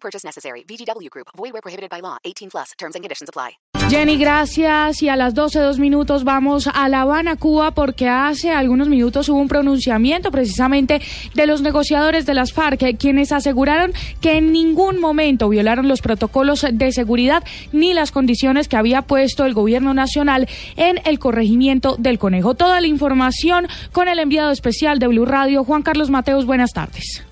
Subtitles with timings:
[0.00, 0.64] Purchase necessary.
[0.64, 1.28] VGW Group.
[1.36, 2.16] Void where prohibited by law.
[2.24, 2.72] 18 plus.
[2.78, 3.58] Terms and conditions apply.
[3.88, 5.02] Jenny, gracias.
[5.02, 9.30] Y a las 12, dos minutos vamos a La Habana, Cuba, porque hace algunos minutos
[9.30, 11.00] hubo un pronunciamiento precisamente
[11.34, 16.66] de los negociadores de las FARC, quienes aseguraron que en ningún momento violaron los protocolos
[16.70, 17.42] de seguridad
[17.72, 22.54] ni las condiciones que había puesto el gobierno nacional en el corregimiento del conejo.
[22.54, 26.44] Toda la información con el enviado especial de Blue Radio, Juan Carlos Mateus.
[26.44, 27.27] Buenas tardes.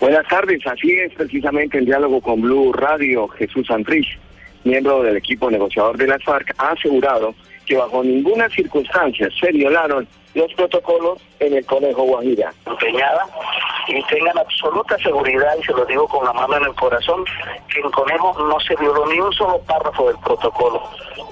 [0.00, 3.28] Buenas tardes, así es precisamente el diálogo con Blue Radio.
[3.28, 4.18] Jesús Santrich,
[4.64, 7.34] miembro del equipo negociador de las FARC, ha asegurado
[7.66, 12.50] que bajo ninguna circunstancia se violaron los protocolos en el Conejo Guajira.
[12.64, 13.26] Empeñada
[13.88, 17.22] y tengan absoluta seguridad, y se lo digo con la mano en el corazón,
[17.68, 20.82] que en Conejo no se violó ni un solo párrafo del protocolo.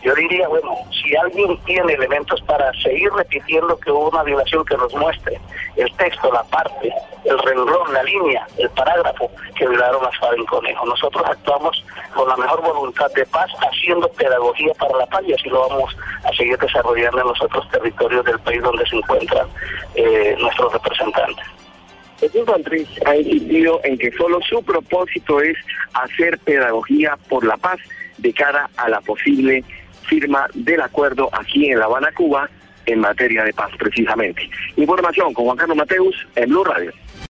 [0.02, 4.76] Yo diría, bueno, si alguien tiene elementos para seguir repitiendo que hubo una violación, que
[4.76, 5.40] nos muestre
[5.76, 6.92] el texto, la parte,
[7.24, 10.86] el renglón, la línea, el parágrafo que violaron las FARC en Conejo.
[10.86, 15.48] Nosotros actuamos con la mejor voluntad de paz, haciendo pedagogía para la paz y así
[15.48, 19.46] lo vamos a seguir desarrollando en los otros territorios del país donde se encuentran
[19.94, 21.44] eh, nuestros representantes.
[22.20, 25.56] Jesús Santrich ha insistido en que solo su propósito es
[25.94, 27.78] hacer pedagogía por la paz
[28.18, 29.64] de cara a la posible
[30.02, 32.48] firma del acuerdo aquí en La Habana, Cuba,
[32.86, 34.48] en materia de paz precisamente.
[34.76, 36.92] Información con Juan Carlos Mateus en Blue Radio.